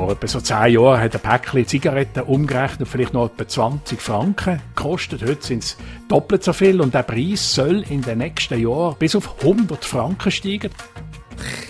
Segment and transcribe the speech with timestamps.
[0.00, 4.62] Vor etwa so zehn Jahren hat ein Päckchen Zigaretten umgerechnet vielleicht noch etwa 20 Franken
[4.74, 5.20] gekostet.
[5.20, 5.76] Heute sind es
[6.08, 10.30] doppelt so viel und der Preis soll in den nächsten Jahren bis auf 100 Franken
[10.30, 10.70] steigen.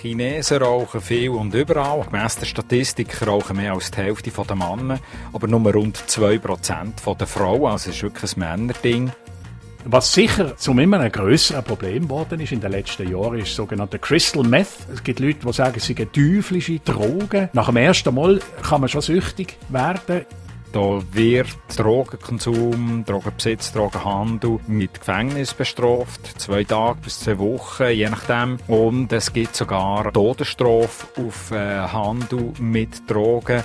[0.00, 2.02] Chinesen rauchen viel und überall.
[2.08, 5.00] Gemäss der Statistik rauchen mehr als die Hälfte der Männer,
[5.32, 7.72] aber nur rund 2% der Frauen.
[7.72, 9.10] Also es ist wirklich ein Männerding.
[9.84, 13.98] Was sicher zum immer ein grösseres Problem geworden ist in den letzten Jahren, ist sogenannte
[13.98, 14.68] Crystal Meth.
[14.92, 17.48] Es gibt Leute, die sagen, sie sind teuflische Drogen.
[17.52, 20.26] Nach dem ersten Mal kann man schon süchtig werden.
[20.72, 26.40] Da wird Drogenkonsum, Drogenbesitz, Drogenhandel mit Gefängnis bestraft.
[26.40, 28.58] Zwei Tage bis zwei Wochen, je nachdem.
[28.68, 33.64] Und es gibt sogar Todesstrafe auf äh, Handel mit Drogen.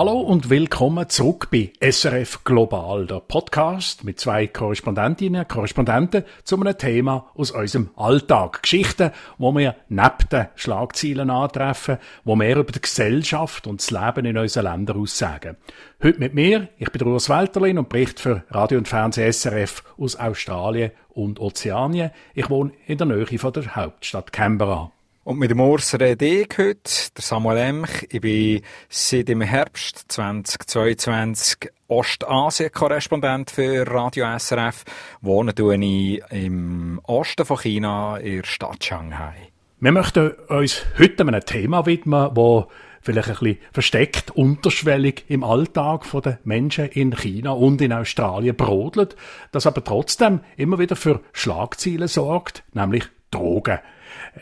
[0.00, 6.58] Hallo und willkommen zurück bei SRF Global, der Podcast mit zwei Korrespondentinnen und Korrespondenten zu
[6.58, 8.62] einem Thema aus unserem Alltag.
[8.62, 14.24] Geschichten, wo wir neben den Schlagzeilen antreffen, wo mehr über die Gesellschaft und das Leben
[14.24, 15.58] in unseren Ländern aussagen.
[16.02, 20.16] Heute mit mir, ich bin Urs Welterlin und berichte für Radio und Fernsehen SRF aus
[20.16, 22.10] Australien und Ozeanien.
[22.32, 24.92] Ich wohne in der Nähe von der Hauptstadt Canberra.
[25.30, 28.04] Und mit dem Urs rede ich heute, der Samuel Emch.
[28.10, 34.82] Ich bin seit dem Herbst 2022 Ostasien-Korrespondent für Radio SRF.
[35.20, 39.52] Wohne ich im Osten von China, in der Stadt Shanghai.
[39.78, 42.64] Wir möchten uns heute einem Thema widmen, das
[43.00, 49.14] vielleicht ein bisschen versteckt, unterschwellig im Alltag der Menschen in China und in Australien brodelt,
[49.52, 53.78] das aber trotzdem immer wieder für Schlagzeilen sorgt, nämlich Drogen.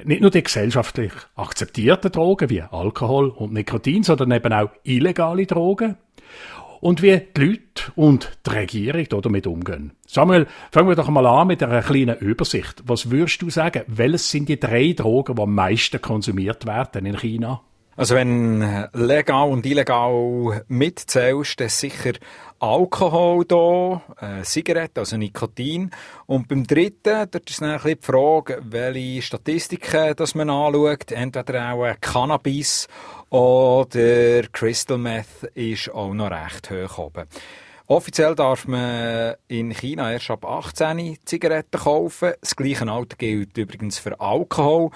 [0.05, 5.97] Nicht nur die gesellschaftlich akzeptierten Drogen wie Alkohol und Nikotin, sondern eben auch illegale Drogen.
[6.81, 9.93] Und wie die Leute und die Regierung damit umgehen.
[10.07, 12.85] Samuel, fangen wir doch mal an mit einer kleinen Übersicht.
[12.87, 17.19] Was würdest du sagen, welches sind die drei Drogen, die am meisten konsumiert werden in
[17.19, 17.63] China?
[17.99, 22.13] Also wenn legal und illegal mitzählst, dann sicher
[22.61, 25.91] Alkohol da, äh, Zigaretten, also Nikotin.
[26.27, 31.11] Und beim dritten, dort ist dann ein bisschen die Frage, welche Statistiken dass man anschaut.
[31.11, 32.87] Entweder auch Cannabis
[33.31, 37.25] oder Crystal Meth ist auch noch recht hoch oben.
[37.89, 42.35] Offiziell darf man in China erst ab 18 Zigaretten kaufen.
[42.41, 44.93] Das gleiche Alter gilt übrigens für Alkohol.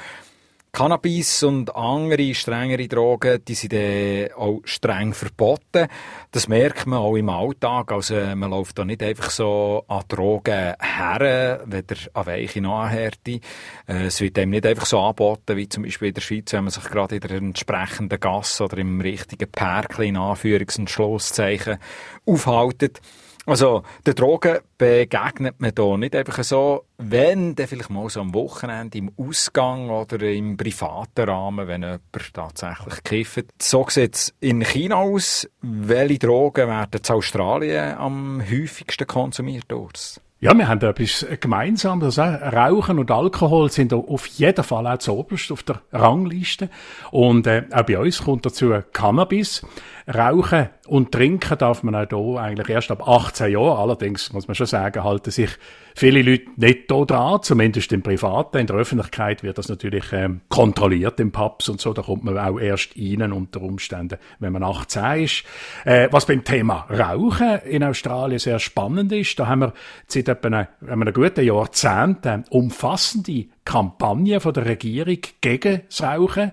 [0.74, 5.86] Cannabis und andere strengere Drogen, die sind dann auch streng verboten.
[6.30, 7.92] Das merkt man auch im Alltag.
[7.92, 12.88] Also man läuft da nicht einfach so an Drogen her, weder an weiche noch an
[12.88, 13.40] Härte.
[13.86, 16.64] Äh, es wird einem nicht einfach so angeboten, wie zum Beispiel in der Schweiz, wenn
[16.64, 21.76] man sich gerade in der entsprechenden Gasse oder im richtigen Pärkchen in Anführungs- und Schlusszeichen
[22.24, 23.02] aufhaltet.
[23.44, 28.34] Also, den Drogen begegnet man hier nicht einfach so, wenn, dann vielleicht mal so am
[28.34, 33.46] Wochenende im Ausgang oder im privaten Rahmen, wenn jemand tatsächlich kifft.
[33.60, 35.48] So sieht es in China aus.
[35.60, 39.64] Welche Drogen werden in Australien am häufigsten konsumiert?
[39.66, 40.20] Dort?
[40.42, 42.02] Ja, wir haben da etwas gemeinsam.
[42.02, 46.68] Also Rauchen und Alkohol sind auf jeden Fall auch zuoberst auf der Rangliste.
[47.12, 49.64] Und äh, auch bei uns kommt dazu Cannabis.
[50.12, 53.78] Rauchen und trinken darf man auch hier eigentlich erst ab 18 Jahren.
[53.78, 55.48] Allerdings muss man schon sagen, halten sich
[55.94, 58.58] viele Leute nicht da dran, zumindest im Privaten.
[58.58, 61.94] In der Öffentlichkeit wird das natürlich ähm, kontrolliert im Pubs und so.
[61.94, 65.44] Da kommt man auch erst rein unter Umständen, wenn man 18 ist.
[65.86, 69.72] Äh, was beim Thema Rauchen in Australien sehr spannend ist, da haben wir
[70.08, 76.52] seit etwa einem, einem guten Jahrzehnt äh, umfassende Kampagne von der Regierung gegen das Rauchen.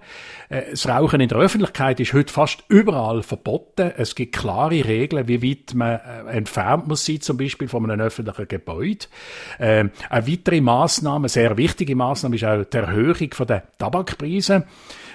[0.49, 3.91] Äh, das Rauchen in der Öffentlichkeit ist heute fast überall verboten.
[3.97, 8.01] Es gibt klare Regeln, wie weit man äh, entfernt muss sein, zum Beispiel von einem
[8.01, 9.07] öffentlichen Gebäude.
[9.59, 14.65] Ähm, eine weitere Maßnahme, sehr wichtige Maßnahme, ist auch die Erhöhung der Tabakpreise.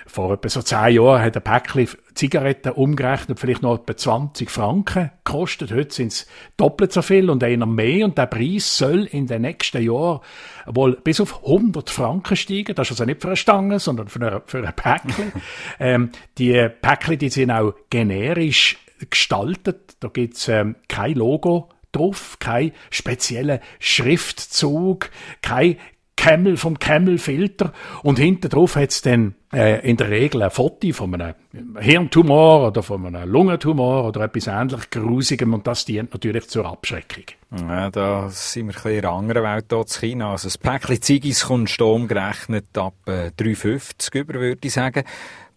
[0.07, 5.11] Vor etwa so zehn Jahren hat ein Päckchen Zigaretten umgerechnet vielleicht noch etwa 20 Franken
[5.25, 5.73] gekostet.
[5.73, 8.05] Heute sind es doppelt so viel und einer mehr.
[8.05, 10.21] Und der Preis soll in den nächsten Jahren
[10.67, 12.75] wohl bis auf 100 Franken steigen.
[12.75, 15.33] Das ist also nicht für eine Stange, sondern für ein, für ein Päckchen.
[15.81, 18.79] ähm, die Päckchen, die sind auch generisch
[19.11, 19.97] gestaltet.
[20.01, 25.11] Da gibt's ähm, kein Logo drauf, kein spezieller Schriftzug,
[25.43, 25.77] kein
[26.25, 31.21] Camel vom Camel-Filter und hinten drauf hat's dann äh, in der Regel ein Foto von
[31.21, 31.35] einem
[31.79, 37.25] Hirntumor oder von einem Lungentumor oder etwas ähnlich Grusigem und das dient natürlich zur Abschreckung.
[37.69, 40.31] Ja, da sind wir ein bisschen in einer anderen Welt hier in China.
[40.31, 45.05] Also das Päckchen Ziggis kommt umgerechnet ab äh, 3,50 über, würde ich sagen.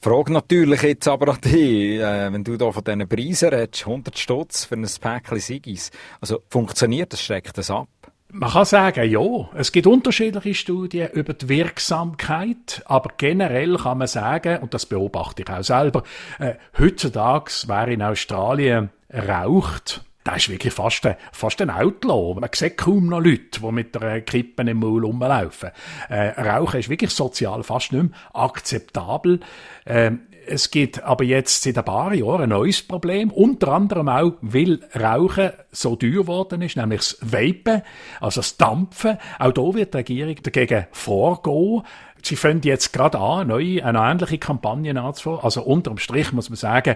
[0.02, 4.20] Frage natürlich jetzt aber an dich, äh, wenn du da von diesen Preisen redest, 100
[4.20, 5.92] Stutz für ein Päckchen Sigis.
[6.20, 7.88] Also funktioniert das, schreckt das ab?
[8.30, 14.08] Man kann sagen, ja, es gibt unterschiedliche Studien über die Wirksamkeit, aber generell kann man
[14.08, 16.04] sagen, und das beobachte ich auch selber,
[16.40, 22.38] äh, heutzutage, wer in Australien raucht, da ist wirklich fast ein, fast ein Outlaw.
[22.38, 25.70] Man sieht kaum noch Leute, die mit der Kippe im Maul rumlaufen.
[26.10, 29.40] Äh, Rauchen ist wirklich sozial fast nicht mehr akzeptabel.
[29.86, 30.12] Äh,
[30.48, 34.80] es gibt aber jetzt seit ein paar Jahren ein neues Problem, unter anderem auch, weil
[34.96, 37.82] Rauchen so teuer geworden ist, nämlich das Vapen,
[38.20, 39.18] also das Dampfen.
[39.40, 41.84] Auch da wird die Regierung dagegen vorgehen.
[42.24, 45.40] Sie fangen jetzt gerade an, neue, eine ähnliche Kampagne anzufangen.
[45.42, 46.96] Also unterm Strich muss man sagen,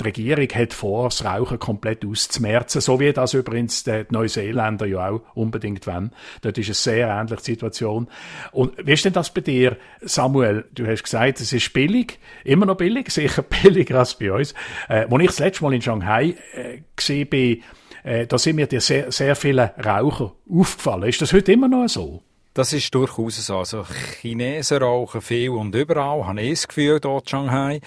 [0.00, 5.10] die Regierung hat vor, das Rauchen komplett auszumerzen, so wie das übrigens die Neuseeländer ja
[5.10, 6.12] auch unbedingt wollen.
[6.42, 8.08] Dort ist es sehr ähnliche Situation.
[8.52, 10.64] Und wie ist denn das bei dir, Samuel?
[10.74, 14.54] Du hast gesagt, es ist billig, immer noch billig, sicher billiger als bei uns.
[14.88, 17.62] Äh, als ich das letzte Mal in Shanghai äh, gesehen bin,
[18.02, 21.08] äh, da sind mir sehr, sehr viele Raucher aufgefallen.
[21.08, 22.22] Ist das heute immer noch so?
[22.54, 23.58] Das ist durchaus so.
[23.58, 23.84] Also
[24.20, 27.80] Chinesen rauchen viel und überall, habe ich das Gefühl, dort in Shanghai.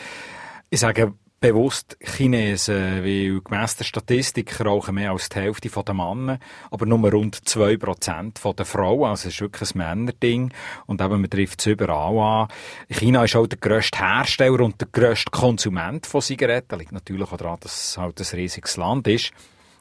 [0.70, 1.14] Ich sage
[1.44, 6.40] bewusst Chinesen, weil gemäss der Statistik rauchen mehr als die Hälfte der Männer,
[6.72, 9.10] aber nur rund 2% der Frauen.
[9.10, 10.54] Also es ist wirklich ein Männerding.
[10.86, 12.48] Und eben, man trifft es überall an.
[12.90, 16.80] China ist auch der grösste Hersteller und der grösste Konsument von Zigaretten.
[16.80, 19.34] Liegt natürlich auch daran, dass es halt ein riesiges Land ist.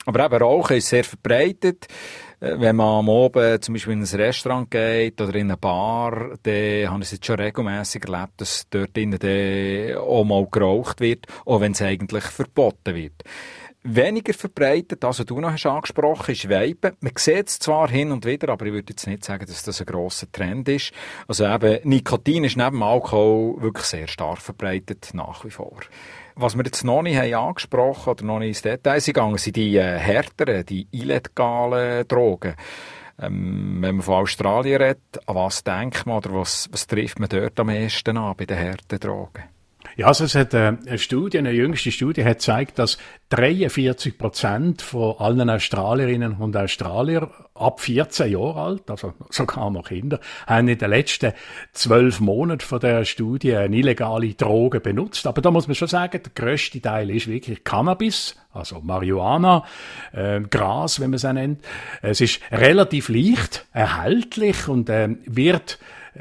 [0.04, 1.86] Aber eben Rauchen ist sehr verbreitet.
[2.40, 6.36] Äh, wenn man am Abend zum Beispiel in ein Restaurant geht oder in eine Bar,
[6.42, 11.26] dann habe ich es jetzt schon regelmässig erlebt, dass dort drinnen auch mal geraucht wird,
[11.44, 13.22] auch wenn es eigentlich verboten wird.
[13.84, 16.96] Weniger verbreitet, also du noch hast angesprochen, ist Weiben.
[17.00, 19.80] Man sieht es zwar hin und wieder, aber ich würde jetzt nicht sagen, dass das
[19.80, 20.92] ein grosser Trend ist.
[21.26, 25.80] Also eben, Nikotin ist neben Alkohol wirklich sehr stark verbreitet, nach wie vor.
[26.34, 29.76] Was wir jetzt noch nicht haben angesprochen oder noch nicht ins Detail gegangen, sind die
[29.76, 32.54] äh, härteren, die illegalen Drogen.
[33.20, 37.28] Ähm, wenn man von Australien redet, an was denkt man oder was, was trifft man
[37.28, 39.51] dort am ehesten an bei den harten Drogen?
[39.96, 42.98] Ja, also es hat äh, eine Studie, eine jüngste Studie hat gezeigt, dass
[43.28, 50.18] 43 Prozent von allen Australierinnen und Australier ab 14 Jahre alt, also sogar noch Kinder,
[50.46, 51.32] haben in den letzten
[51.72, 55.26] zwölf Monaten von der Studie eine illegale Droge benutzt.
[55.26, 59.64] Aber da muss man schon sagen, der grösste Teil ist wirklich Cannabis, also Marihuana,
[60.12, 61.64] äh, Gras, wenn man es nennt.
[62.00, 65.78] Es ist relativ leicht erhältlich und äh, wird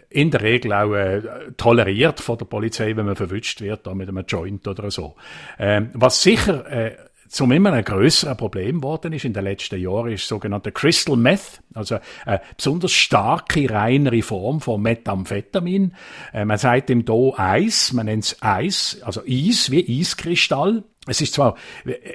[0.09, 1.21] in der Regel auch äh,
[1.57, 5.15] toleriert von der Polizei, wenn man verwünscht wird, da mit einem Joint oder so.
[5.59, 6.95] Ähm, was sicher äh,
[7.31, 11.61] zum immer ein größeres Problem geworden ist in den letzten Jahren, ist sogenannte Crystal Meth,
[11.73, 15.93] also eine besonders starke, reinere Form von Methamphetamin.
[16.33, 20.83] Äh, man sagt ihm hier Eis, man nennt es Eis, also Eis wie Eiskristall.
[21.07, 21.55] Es ist zwar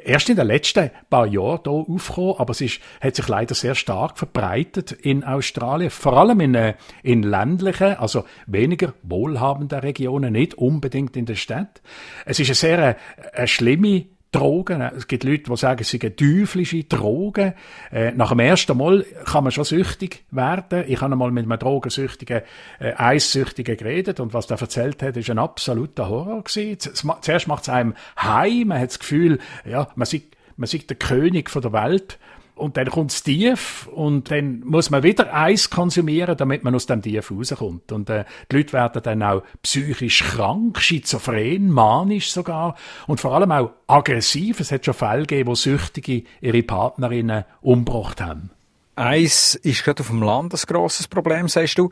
[0.05, 3.75] erst in den letzten paar Jahren hier aufgekommen, aber es ist, hat sich leider sehr
[3.75, 10.55] stark verbreitet in Australien, vor allem in, äh, in ländlichen, also weniger wohlhabenden Regionen, nicht
[10.55, 11.81] unbedingt in der Stadt.
[12.27, 14.81] Es ist eine sehr eine, äh, eine schlimme Drogen.
[14.81, 17.55] Es gibt Leute, die sagen, es sind teuflische Drogen.
[17.91, 20.85] Äh, nach dem ersten Mal kann man schon süchtig werden.
[20.89, 22.43] Ich habe einmal mit einem Drogensüchtigen,
[22.79, 26.79] äh, Eissüchtigen geredet und was der erzählt hat, ist ein absoluter Horror gewesen.
[27.21, 30.97] Zuerst macht es einem heim, man hat das Gefühl, ja, man sieht, man sieht der
[30.97, 32.19] König von der Welt
[32.57, 37.03] und dann kommt's tief und dann muss man wieder Eis konsumieren, damit man aus dem
[37.03, 37.93] Tief rauskommt.
[37.93, 42.75] Und äh, die Leute werden dann auch psychisch krank, schizophren, manisch sogar
[43.07, 44.61] und vor allem auch aggressiv.
[44.61, 48.51] Es hat schon Fälle gegeben, wo Süchtige ihre Partnerinnen umgebracht haben.
[48.97, 51.91] Eis ist gerade auf dem Land ein grosses Problem, sagst du.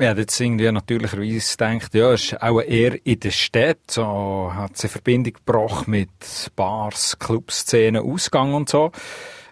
[0.00, 4.84] Ja, jetzt irgendwie natürlicherweise denkt, ja, ist auch eher in der Stadt, so hat es
[4.84, 6.08] eine Verbindung gebracht mit
[6.54, 8.92] Bars, Clubszenen, Ausgang und so.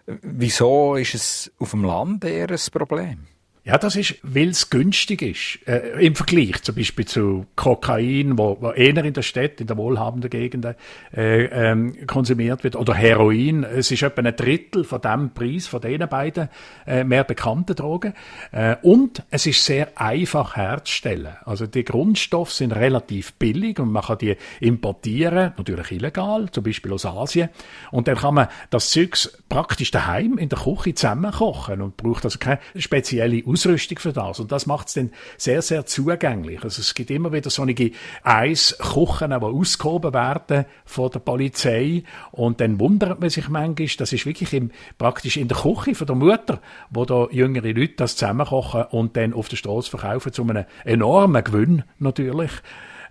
[0.06, 3.26] Wieso ist es auf dem Land eher ein Problem?
[3.66, 5.58] Ja, das ist, weil es günstig ist.
[5.66, 9.76] Äh, Im Vergleich zum Beispiel zu Kokain, wo, wo eher in der Stadt, in der
[9.76, 10.76] wohlhabenden Gegenden
[11.12, 13.64] äh, ähm, konsumiert wird, oder Heroin.
[13.64, 16.48] Es ist etwa ein Drittel von dem Preis von diesen beiden
[16.86, 18.14] äh, mehr bekannten Drogen.
[18.52, 21.34] Äh, und es ist sehr einfach herzustellen.
[21.44, 26.92] Also die Grundstoffe sind relativ billig und man kann die importieren, natürlich illegal, zum Beispiel
[26.92, 27.48] aus Asien.
[27.90, 32.38] Und dann kann man das Zeugs praktisch daheim in der Küche zusammenkochen und braucht also
[32.38, 34.38] keine spezielle Ausrüstung für das.
[34.38, 36.62] Und das macht es dann sehr, sehr zugänglich.
[36.62, 37.90] Also es gibt immer wieder solche
[38.22, 42.04] Eiskochen, die ausgehoben werden von der Polizei.
[42.32, 46.06] Und dann wundert man sich manchmal, das ist wirklich im, praktisch in der Küche von
[46.06, 46.60] der Mutter,
[46.90, 51.42] wo da jüngere Leute das zusammenkochen und dann auf der Straße verkaufen, zu einem enormen
[51.42, 52.50] Gewinn natürlich.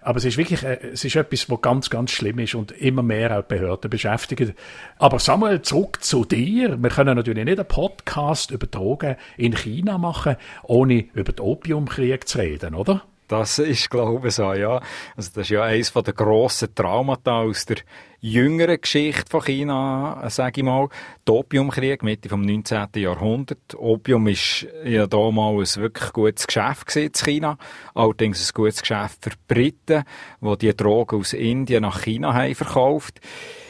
[0.05, 3.01] Aber es ist wirklich, äh, es ist etwas, was ganz, ganz schlimm ist und immer
[3.01, 4.53] mehr auch Behörden beschäftigt.
[4.99, 6.77] Aber Samuel, zurück zu dir.
[6.81, 12.27] Wir können natürlich nicht einen Podcast über Drogen in China machen, ohne über den Opiumkrieg
[12.27, 13.01] zu reden, oder?
[13.27, 14.79] Das ist, glaube ich, so, ja.
[15.15, 17.77] Also, das ist ja eines der grossen Traumata aus der
[18.19, 20.89] jüngeren Geschichte von China, sage ich mal.
[21.27, 22.87] Der Opiumkrieg, Mitte vom 19.
[22.95, 23.75] Jahrhundert.
[23.75, 27.57] Opium ist ja damals ein wirklich gutes Geschäft in China.
[27.93, 30.03] Allerdings ein gutes Geschäft für die Briten,
[30.41, 33.19] die die Drogen aus Indien nach China haben verkauft.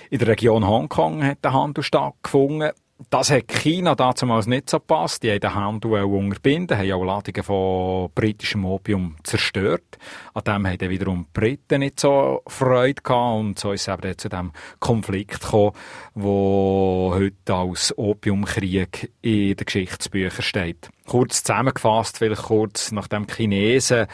[0.09, 2.71] In der Region Hongkong hat der Handel stattgefunden.
[3.09, 5.21] Das hat China damals nicht so gepasst.
[5.21, 9.97] Die haben den Handel unterbinden, haben auch Ladungen von britischem Opium zerstört.
[10.33, 13.93] An dem haben dann wiederum die Briten nicht so Freude gehabt und so ist es
[13.93, 15.73] eben zu dem Konflikt gekommen,
[16.13, 20.89] wo heute als Opiumkrieg in den Geschichtsbüchern steht.
[21.05, 24.07] Kurz zusammengefasst, vielleicht kurz nach dem Chinesen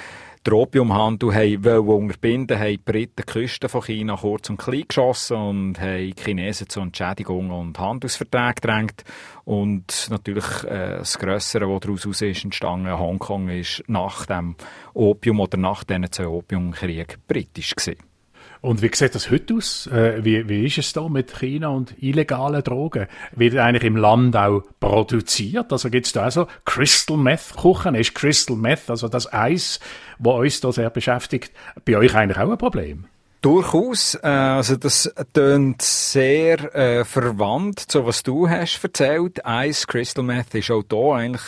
[0.45, 5.38] den Opiumhandel haben unterbinden, haben die Briten die Küsten von China kurz und klein geschossen
[5.38, 9.03] und haben die Chinesen zu Entschädigungen und Handelsverträgen gedrängt.
[9.45, 14.55] Und natürlich äh, das Grössere, was daraus ist entstanden, Hongkong, ist nach dem
[14.93, 18.11] Opium oder nach diesen zwei Opiumkriegen britisch gewesen.
[18.62, 19.88] Und wie sieht das heute aus?
[19.88, 23.08] Äh, wie, wie ist es da mit China und illegalen Drogen?
[23.36, 25.72] Wird eigentlich im Land auch produziert?
[25.72, 27.96] Also gibt es da also Crystal Meth Kuchen?
[27.96, 29.80] Ist Crystal Meth, also das Eis,
[30.20, 31.51] was uns da sehr beschäftigt,
[31.86, 33.06] bei euch eigentlich auch ein Problem?
[33.41, 34.13] Durchaus.
[34.22, 39.41] Äh, also das tönt sehr äh, verwandt zu was du hast erzählt.
[39.44, 41.41] Ice Crystal Meth ist auch da eigentlich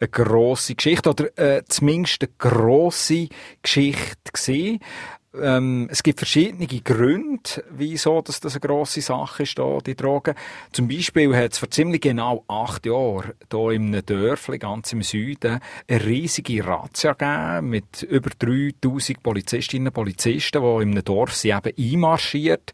[0.00, 3.28] eine grosse Geschichte oder äh, zumindest eine grosse
[3.62, 4.80] Geschichte gewesen.
[5.40, 10.34] Ähm, es gibt verschiedene Gründe, wieso dass das eine grosse Sache ist, da, die Drogen.
[10.72, 15.02] Zum Beispiel hat es vor ziemlich genau acht Jahren hier in einem Dörfli ganz im
[15.02, 21.34] Süden eine riesige Razzia gegeben mit über 3000 Polizistinnen und Polizisten, die in einem Dorf
[21.34, 22.72] sind eben einmarschiert.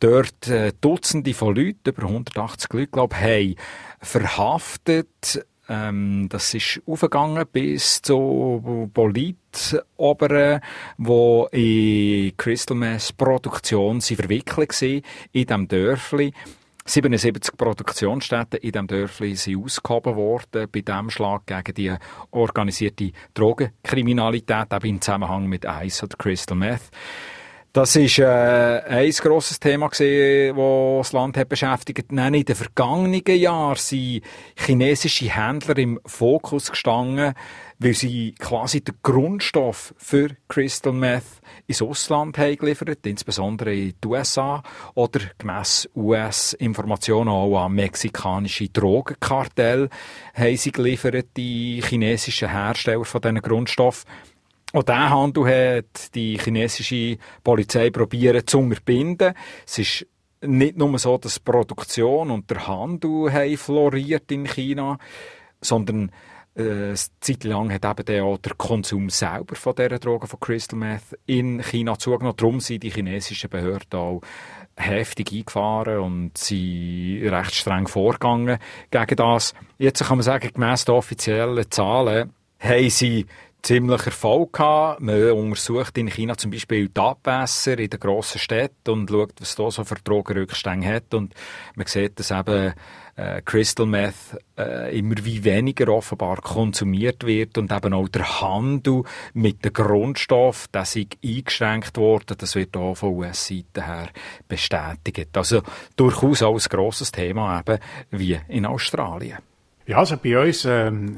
[0.00, 3.54] Dort äh, Dutzende von Leuten, über 180 Leute, glaube ich, haben
[4.00, 10.60] verhaftet, ähm, das ist aufgegangen bis zu Politoberen,
[10.98, 16.32] wo in Crystal Mess Produktion sie verwickelt waren in diesem Dörfli.
[16.84, 21.94] 77 Produktionsstätten in diesem Dörfli sind ausgehoben worden bei dem Schlag gegen die
[22.32, 26.90] organisierte Drogenkriminalität, eben im Zusammenhang mit Ice oder Crystal Meth.
[27.72, 32.10] Das ist äh, ein grosses Thema gewesen, das das Land hat beschäftigt.
[32.10, 34.22] Nein, in den vergangenen Jahren sind
[34.56, 37.32] chinesische Händler im Fokus gestanden,
[37.78, 41.22] weil sie quasi den Grundstoff für Crystal Meth
[41.68, 49.90] ins Ausland haben geliefert, insbesondere in die USA oder gemäss US-Informationen auch an mexikanische Drogenkartelle
[50.34, 54.10] haben sie geliefert, die chinesischen Hersteller von diesen Grundstoffen.
[54.72, 59.34] Auch diesen Handel hat die chinesische Polizei probiert zu unterbinden.
[59.66, 60.06] Es ist
[60.42, 64.98] nicht nur so, dass die Produktion und der Handel haben floriert in China,
[65.60, 66.10] sondern
[66.54, 70.78] äh, eine Zeit lang hat eben auch der Konsum selber von dieser Drogen, von Crystal
[70.78, 72.36] Meth, in China zugenommen.
[72.36, 74.20] Darum sind die chinesischen Behörden auch
[74.76, 78.58] heftig eingefahren und sind recht streng vorgegangen
[78.90, 79.54] gegen das.
[79.78, 83.26] Jetzt kann man sagen, gemäss den offiziellen Zahlen haben sie
[83.62, 85.00] ziemlich Erfolg gehabt.
[85.00, 89.54] Man untersucht in China zum Beispiel die Abwässer in den grossen Städten und schaut, was
[89.56, 91.14] da so für Drogenrückstände hat.
[91.14, 91.34] Und
[91.74, 92.74] man sieht, dass eben
[93.16, 94.14] äh, Crystal Meth
[94.58, 99.02] äh, immer wie weniger offenbar konsumiert wird und eben auch der Handel
[99.34, 102.36] mit dem Grundstoff, der ist eingeschränkt worden.
[102.38, 104.08] Das wird auch von US-Seite her
[104.48, 105.36] bestätigt.
[105.36, 105.62] Also
[105.96, 107.78] durchaus auch ein grosses Thema eben
[108.10, 109.38] wie in Australien.
[109.90, 111.16] Ja, also bei uns ähm,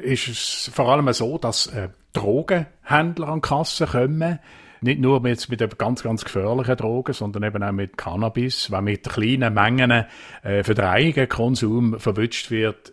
[0.00, 4.38] ist es vor allem so, dass äh, Drogenhändler an Kassen kommen.
[4.82, 8.70] Nicht nur mit, mit ganz, ganz gefährlichen Drogen, sondern eben auch mit Cannabis.
[8.70, 10.04] Wenn mit kleinen Mengen
[10.44, 12.92] äh, für den eigenen Konsum verwünscht wird,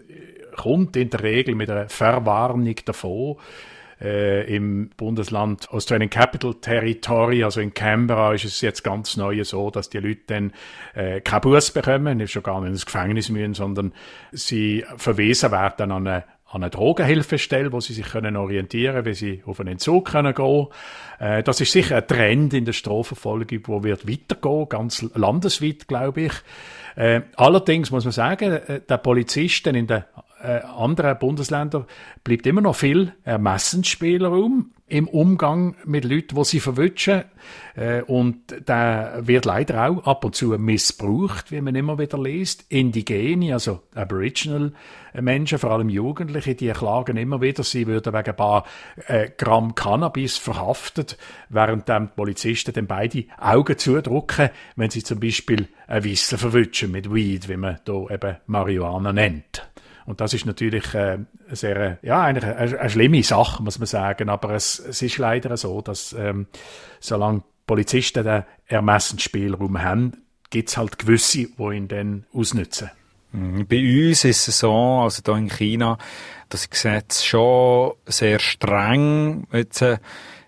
[0.58, 3.36] kommt in der Regel mit einer Verwarnung davon.
[4.01, 9.70] Äh, Im Bundesland Australian Capital Territory, also in Canberra, ist es jetzt ganz neu so,
[9.70, 10.53] dass die Leute dann
[10.96, 13.93] äh, keinen Bus bekommen, nicht schon gar nicht ins Gefängnis müssen, sondern
[14.31, 19.41] sie verwiesen werden an eine an eine Drogenhilfestelle, wo sie sich können orientieren, wie sie
[19.46, 20.67] auf einen Entzug können gehen.
[21.20, 26.22] Äh, das ist sicher ein Trend in der Strafverfolgung, wo wird weitergehen, ganz landesweit, glaube
[26.24, 26.34] ich.
[26.96, 30.03] Äh, allerdings muss man sagen, äh, der Polizisten in den
[30.43, 31.86] äh, anderen Bundesländern
[32.24, 37.24] bleibt immer noch viel Ermessensspielraum im Umgang mit Leuten, die sie verwünschen.
[37.75, 42.65] Äh, und der wird leider auch ab und zu missbraucht, wie man immer wieder liest.
[42.67, 44.74] Indigene, also Aboriginal
[45.13, 48.65] Menschen, vor allem Jugendliche, die klagen immer wieder, sie würden wegen ein paar
[49.07, 51.17] äh, Gramm Cannabis verhaftet,
[51.50, 57.13] während die Polizisten dann beide Augen zudrücken, wenn sie zum Beispiel ein Wissen verwünschen mit
[57.13, 59.67] Weed, wie man da eben Marihuana nennt.
[60.12, 61.20] Und das ist natürlich äh,
[61.51, 64.27] sehr, ja, eigentlich eine, eine, schlimme Sache, muss man sagen.
[64.27, 66.48] Aber es, es ist leider so, dass ähm,
[67.00, 72.91] solange Polizisten den Ermessensspielraum haben, gibt es halt gewisse, die ihn dann ausnutzen.
[73.32, 73.65] Mhm.
[73.68, 75.98] Bei uns ist es so, also hier in China,
[76.50, 79.48] das Gesetz schon sehr streng.
[79.53, 79.98] Jetzt, äh,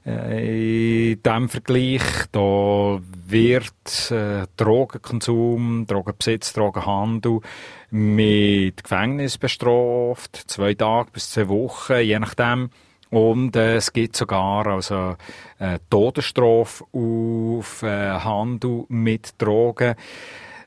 [0.05, 7.39] in diesem Vergleich, da wird äh, Drogenkonsum, Drogenbesitz, Drogenhandel
[7.91, 12.69] mit Gefängnis bestraft, zwei Tage bis zwei Wochen, je nachdem.
[13.11, 15.15] Und äh, es gibt sogar also
[15.59, 19.95] äh, Todesstrafe auf äh, Handel mit Drogen.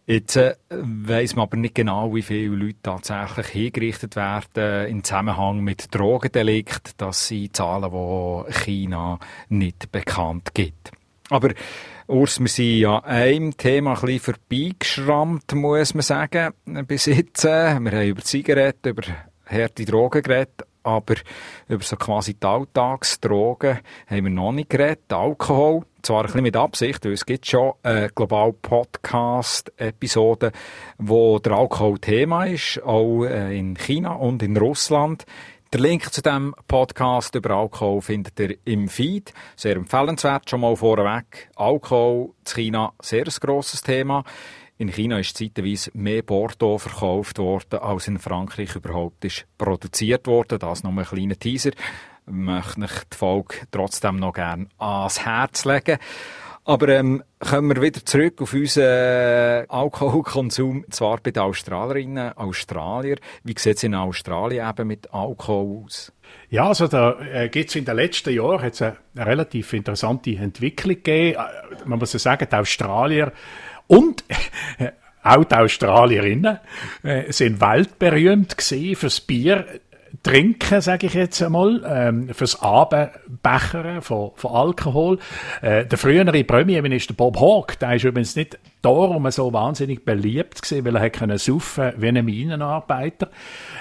[0.09, 5.61] Jetzt äh, weiss man aber nicht genau, wie viele Leute tatsächlich hingerichtet werden im Zusammenhang
[5.61, 6.93] mit Drogendelikt.
[7.01, 10.93] Das sind Zahlen, die China nicht bekannt gibt.
[11.29, 11.51] Aber
[12.07, 16.53] Urs, wir sind ja einem Thema ein bisschen vorbeigeschrammt, muss man sagen,
[16.87, 17.43] bis jetzt.
[17.43, 19.03] Wir haben über Zigaretten, über
[19.45, 21.16] harte Drogen geredet, aber
[21.69, 25.12] über so quasi die Alltagsdrogen haben wir noch nicht geredet.
[25.12, 30.52] Alkohol, zwar ein bisschen mit Absicht, weil es gibt schon eine global Podcast-Episode,
[30.99, 35.26] wo der Alkohol Thema ist, auch äh, in China und in Russland.
[35.73, 39.35] Der Link zu dem Podcast über Alkohol findet ihr im Feed.
[39.57, 41.50] Sehr empfehlenswert, schon mal vorweg.
[41.57, 44.23] Alkohol in China, sehr ein grosses Thema.
[44.78, 50.59] In China ist zeitweise mehr Bordeaux verkauft worden, als in Frankreich überhaupt ist produziert worden.
[50.59, 51.71] Das noch ein kleiner Teaser.
[52.26, 55.99] Möchte ich die Folge trotzdem noch gerne ans Herz legen.
[56.66, 63.18] Aber ähm, kommen wir wieder zurück auf unseren Alkoholkonsum, zwar bei den Australierinnen, Australier.
[63.45, 66.12] Wie sieht es in Australien eben mit Alkohol aus?
[66.50, 70.97] Ja, also da äh, gibt es in den letzten Jahren eine, eine relativ interessante Entwicklung
[70.97, 71.38] gegeben.
[71.38, 73.33] Äh, man muss ja sagen, die Australier
[73.87, 74.25] und
[75.23, 76.59] auch die Australierinnen
[77.02, 79.67] äh, sind weltberühmt gesehen fürs Bier
[80.26, 85.19] trinken, sage ich jetzt einmal, ähm, fürs Abenbechern von, von Alkohol.
[85.62, 90.84] Äh, der frühere Premierminister Bob Hawke, der ist übrigens nicht darum so wahnsinnig beliebt gewesen,
[90.84, 93.30] weil er können saufen wie ein Minenarbeiter.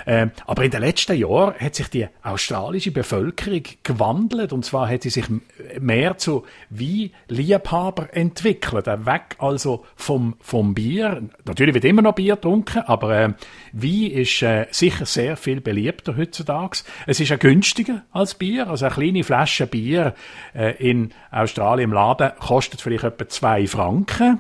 [0.08, 5.04] Ähm, aber in den letzten Jahren hat sich die australische Bevölkerung gewandelt und zwar hat
[5.04, 5.26] sie sich
[5.80, 8.86] mehr zu Weinliebhaber entwickelt.
[8.86, 11.24] Weg also vom, vom Bier.
[11.46, 13.34] Natürlich wird immer noch Bier getrunken, aber äh,
[13.74, 16.84] Wein ist äh, sicher sehr viel beliebter heutzutage.
[17.08, 18.70] Es ist ja günstiger als Bier.
[18.70, 20.14] Also eine kleine Flasche Bier
[20.54, 24.40] äh, in Australien im Laden kostet vielleicht etwa zwei Franken.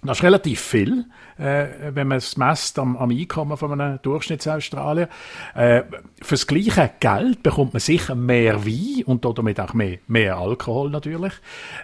[0.00, 1.06] Das ist relativ viel,
[1.38, 5.08] äh, wenn man es messt am, am Einkommen von einem Durchschnittsaustralier.
[5.56, 5.82] Äh,
[6.22, 11.32] fürs gleiche Geld bekommt man sicher mehr Wein und damit auch mehr, mehr Alkohol natürlich.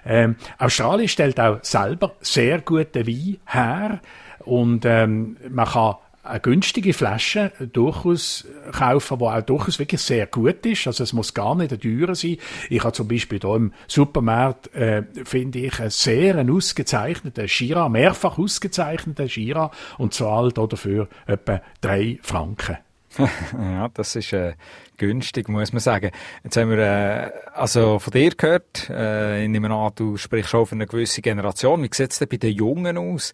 [0.07, 4.01] Ähm, Australien stellt auch selber sehr gute Wein her
[4.45, 10.65] und ähm, man kann eine günstige Flasche durchaus kaufen, die auch durchaus wirklich sehr gut
[10.67, 10.87] ist.
[10.87, 12.39] Also es muss gar nicht teuer sein.
[12.71, 18.39] Ich habe zum Beispiel hier im Supermarkt, äh, finde ich, einen sehr ausgezeichneten Gira, mehrfach
[18.39, 22.79] ausgezeichneten Gira und zahlt dafür etwa drei Franken.
[23.53, 24.55] ja, das ist äh,
[24.97, 26.11] günstig, muss man sagen.
[26.43, 30.67] Jetzt haben wir äh, also von dir gehört, äh, ich nehme an, du sprichst auch
[30.67, 31.83] für eine gewisse Generation.
[31.83, 33.33] Wie sieht es denn bei den Jungen aus?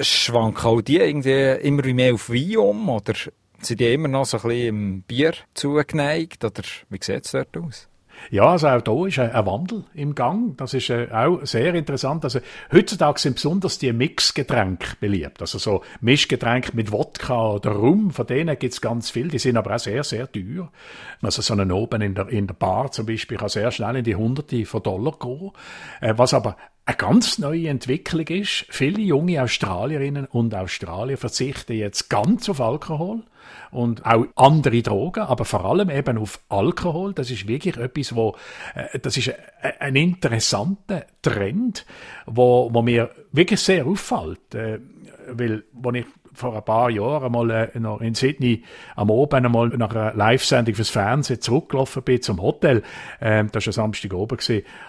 [0.00, 3.14] Schwanken auch die irgendwie immer mehr auf Wein um oder
[3.60, 7.56] sind die immer noch so ein bisschen im Bier zugeneigt oder wie sieht es dort
[7.56, 7.88] aus?
[8.30, 10.56] Ja, also auch da ist ein Wandel im Gang.
[10.56, 12.24] Das ist äh, auch sehr interessant.
[12.24, 12.40] Also
[12.72, 15.40] heutzutage sind besonders die Mixgetränke beliebt.
[15.40, 19.28] Also so Mischgetränke mit Wodka oder Rum, von denen gibt's ganz viel.
[19.28, 20.70] Die sind aber auch sehr, sehr teuer.
[21.22, 24.04] Also so einen oben in der, in der Bar zum Beispiel kann sehr schnell in
[24.04, 25.52] die Hunderte von Dollar gehen.
[26.00, 26.56] Äh, was aber
[26.88, 33.24] eine ganz neue Entwicklung ist, viele junge Australierinnen und Australier verzichten jetzt ganz auf Alkohol
[33.70, 37.12] und auch andere Drogen, aber vor allem eben auf Alkohol.
[37.12, 38.36] Das ist wirklich etwas, wo,
[38.74, 39.34] äh, das ist
[39.80, 41.84] ein interessanter Trend,
[42.24, 44.54] wo, wo mir wirklich sehr auffällt.
[44.54, 44.78] Äh,
[45.30, 46.06] weil, als ich
[46.38, 48.62] vor ein paar Jahren mal äh, noch in Sydney
[48.96, 52.82] am Oben einmal nach einer Live-Sendung fürs Fernsehen zurückgelaufen bin zum Hotel,
[53.20, 54.38] ähm, das war Samstag oben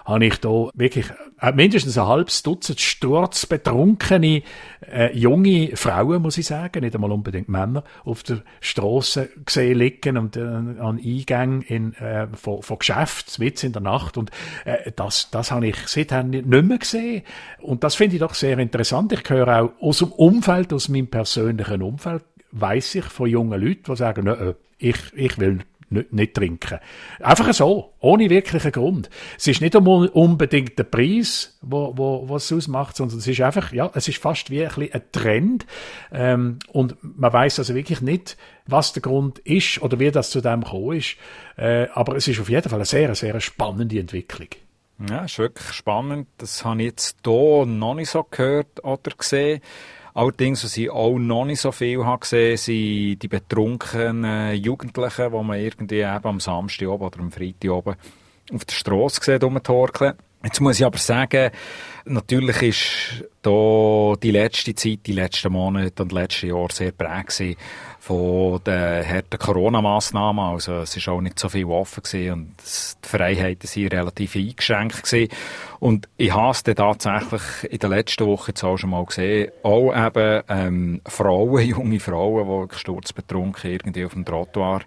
[0.04, 1.06] habe ich da wirklich
[1.40, 4.42] äh, mindestens ein halbes Dutzend sturzbetrunkene
[4.90, 10.16] äh, junge Frauen, muss ich sagen, nicht einmal unbedingt Männer, auf der Straße gesehen liegen
[10.16, 14.16] und äh, an Eingängen in, äh, von, von Geschäften, mitten in der Nacht.
[14.16, 14.30] Und
[14.64, 17.22] äh, das, das habe ich seither nicht mehr gesehen.
[17.60, 19.12] Und das finde ich doch sehr interessant.
[19.12, 21.39] Ich höre auch aus dem Umfeld, aus meinem persönlichen
[21.82, 26.78] Umfeld, weiß ich von jungen Leuten, die sagen, äh, ich, ich will nicht, nicht trinken.
[27.20, 29.10] Einfach so, ohne wirklichen Grund.
[29.36, 33.72] Es ist nicht unbedingt der Preis, wo, wo, was es ausmacht, sondern es ist einfach,
[33.72, 35.66] ja, es ist fast wie ein, ein Trend.
[36.12, 40.40] Ähm, und man weiß also wirklich nicht, was der Grund ist oder wie das zu
[40.40, 41.16] dem gekommen ist.
[41.56, 44.48] Äh, aber es ist auf jeden Fall eine sehr, sehr spannende Entwicklung.
[45.08, 46.28] Ja, ist wirklich spannend.
[46.38, 49.60] Das habe ich jetzt hier noch nicht so gehört oder gesehen.
[50.14, 55.44] Allerdings, was ich auch noch nicht so viel habe gesehen, sind die betrunkenen Jugendlichen, die
[55.44, 57.94] man irgendwie eben am Samstag oben oder am Freitag oben
[58.52, 60.14] auf der Straße sieht, rumtorkeln.
[60.42, 61.50] Jetzt muss ich aber sagen,
[62.06, 67.56] natürlich ist da die letzte Zeit, die letzten Monate und letzte Jahr sehr prägt
[68.00, 70.42] von den harten Corona-Massnahmen.
[70.42, 72.54] Also es ist auch nicht so viel offen gewesen und
[73.04, 75.30] die Freiheiten sind relativ eingeschränkt gewesen.
[75.80, 79.94] Und ich habe es tatsächlich in der letzten Woche jetzt auch schon mal gesehen, auch
[79.94, 84.80] eben ähm, Frauen, junge Frauen, die sturzbetrunken irgendwie auf dem Trottoir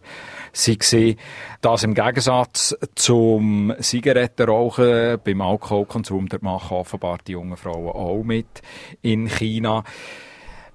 [0.54, 1.18] waren.
[1.62, 8.62] Das im Gegensatz zum Zigarettenrauchen, beim Alkoholkonsum, dort machen offenbar die jungen Frauen auch mit
[9.04, 9.84] in China.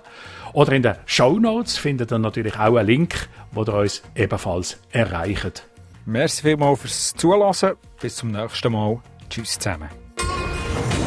[0.53, 4.77] oder in den Show Notes findet ihr natürlich auch einen Link, wo ihr uns ebenfalls
[4.91, 5.70] erreicht.
[6.05, 7.75] Merci vielmals fürs Zuhören.
[8.01, 8.99] Bis zum nächsten Mal.
[9.29, 9.89] Tschüss zusammen.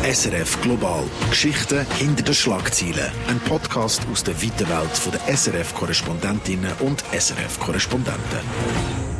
[0.05, 1.03] SRF Global.
[1.31, 3.11] Geschichten hinter den Schlagzeilen.
[3.27, 9.14] Ein Podcast aus der weiten Welt der SRF-Korrespondentinnen und SRF-Korrespondenten.